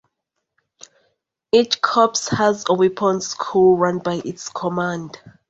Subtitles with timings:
[1.51, 5.19] Each corps has a weapons school run by its command.